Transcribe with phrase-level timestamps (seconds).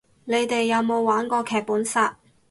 [0.25, 2.17] 你哋有冇玩過劇本殺